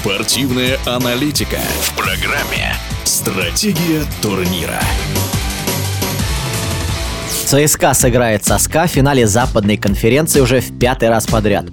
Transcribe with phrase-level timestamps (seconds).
[0.00, 4.78] Спортивная аналитика в программе «Стратегия турнира».
[7.46, 11.66] ЦСКА сыграет со СКА в финале западной конференции уже в пятый раз подряд.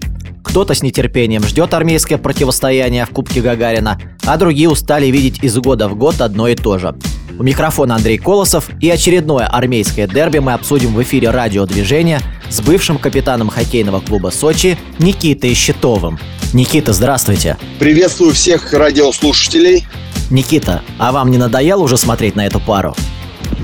[0.44, 5.88] Кто-то с нетерпением ждет армейское противостояние в Кубке Гагарина, а другие устали видеть из года
[5.88, 6.96] в год одно и то же.
[7.40, 13.00] У микрофона Андрей Колосов и очередное армейское дерби мы обсудим в эфире радиодвижения с бывшим
[13.00, 16.20] капитаном хоккейного клуба Сочи Никитой Щитовым.
[16.54, 17.58] Никита, здравствуйте.
[17.80, 19.86] Приветствую всех радиослушателей.
[20.30, 22.96] Никита, а вам не надоело уже смотреть на эту пару?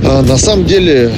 [0.04, 1.14] А, на самом деле,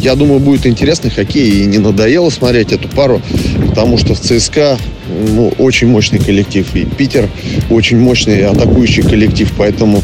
[0.00, 1.62] я думаю, будет интересный хоккей.
[1.62, 3.22] И не надоело смотреть эту пару,
[3.68, 4.78] потому что в ЦСКА
[5.16, 6.66] ну, очень мощный коллектив.
[6.74, 7.28] И Питер
[7.70, 9.52] очень мощный атакующий коллектив.
[9.56, 10.02] Поэтому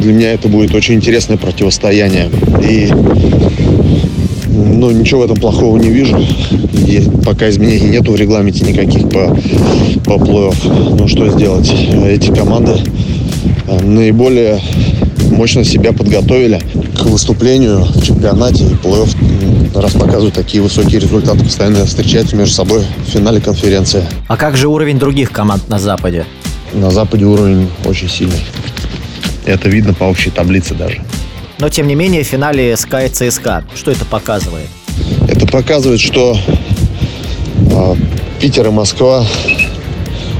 [0.00, 2.30] для меня это будет очень интересное противостояние.
[2.68, 2.88] И
[4.48, 6.18] ну, ничего в этом плохого не вижу.
[6.86, 9.36] И пока изменений нету в регламенте никаких по,
[10.04, 10.96] по плей-офф.
[10.98, 11.72] Ну, что сделать?
[12.06, 12.72] Эти команды
[13.66, 14.60] э, наиболее
[15.30, 16.60] мощно себя подготовили
[16.98, 19.80] к выступлению в чемпионате и плей-офф.
[19.80, 24.04] Раз показывают такие высокие результаты, постоянно встречаются между собой в финале конференции.
[24.26, 26.26] А как же уровень других команд на Западе?
[26.72, 28.40] На Западе уровень очень сильный.
[29.46, 31.02] Это видно по общей таблице даже.
[31.58, 33.64] Но, тем не менее, в финале СКА и ЦСКА.
[33.74, 34.68] Что это показывает?
[35.28, 36.36] Это показывает, что
[37.70, 37.94] э,
[38.40, 39.24] Питер и Москва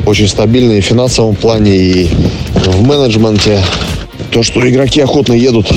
[0.06, 2.10] очень стабильные в финансовом плане и
[2.54, 3.62] в менеджменте.
[4.30, 5.72] То, что игроки охотно едут,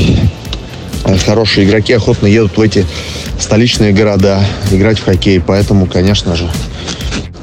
[1.18, 2.86] хорошие игроки охотно едут в эти
[3.40, 5.40] столичные города играть в хоккей.
[5.40, 6.50] Поэтому, конечно же,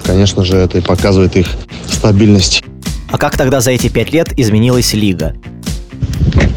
[0.05, 1.49] конечно же, это и показывает их
[1.91, 2.63] стабильность.
[3.11, 5.35] А как тогда за эти пять лет изменилась лига?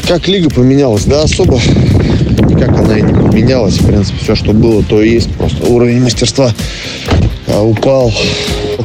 [0.08, 1.06] Как лига поменялась?
[1.06, 1.59] Да особо
[2.52, 3.78] никак она и не поменялась.
[3.80, 5.32] В принципе, все, что было, то и есть.
[5.36, 6.54] Просто уровень мастерства
[7.48, 8.12] а, упал.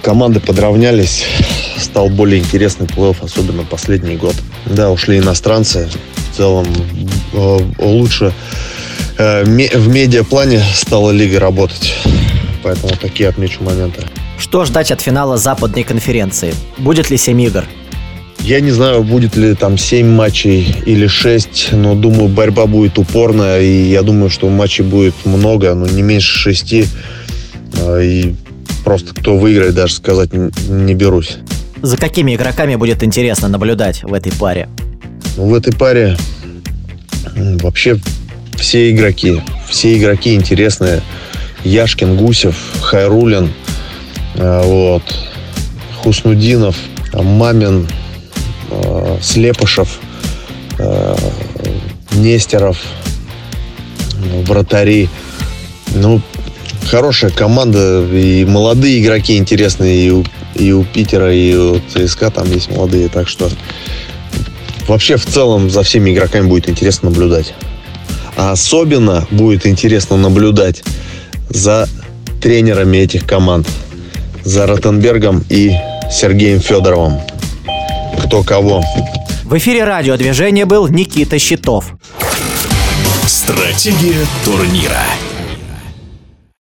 [0.02, 1.24] Команды подравнялись.
[1.78, 4.34] Стал более интересный плей-офф, особенно последний год.
[4.66, 5.88] Да, ушли иностранцы.
[6.32, 6.66] В целом
[7.36, 8.32] лучше
[9.18, 11.94] э, в медиаплане стала лига работать.
[12.62, 14.02] Поэтому такие отмечу моменты.
[14.38, 16.54] Что ждать от финала западной конференции?
[16.78, 17.64] Будет ли 7 игр?
[18.40, 23.60] Я не знаю, будет ли там 7 матчей или 6, но думаю, борьба будет упорная,
[23.60, 26.74] и я думаю, что матчей будет много, но не меньше 6.
[27.80, 28.34] А, и
[28.84, 31.38] просто кто выиграет, даже сказать не берусь.
[31.82, 34.68] За какими игроками будет интересно наблюдать в этой паре?
[35.36, 36.16] Ну, в этой паре
[37.34, 37.98] вообще
[38.56, 39.40] все игроки.
[39.68, 41.02] Все игроки интересные.
[41.64, 43.50] Яшкин, Гусев, Хайрулин,
[44.36, 45.02] а, вот,
[45.96, 46.76] Хуснудинов,
[47.12, 47.88] Мамин,
[48.70, 49.98] э, Слепышев,
[50.78, 51.16] э,
[52.12, 52.78] Нестеров,
[54.46, 55.08] вратари.
[55.94, 56.20] Ну,
[56.88, 62.50] хорошая команда, и молодые игроки интересные, и у, и у Питера, и у ЦСКА там
[62.52, 63.50] есть молодые, так что
[64.88, 67.54] вообще в целом за всеми игроками будет интересно наблюдать.
[68.36, 70.82] А особенно будет интересно наблюдать
[71.48, 71.88] за
[72.40, 73.66] тренерами этих команд,
[74.44, 75.72] за Ротенбергом и
[76.10, 77.20] Сергеем Федоровым
[78.26, 78.82] кто кого.
[79.44, 81.92] В эфире радиодвижения был Никита Щитов.
[83.26, 85.02] Стратегия турнира.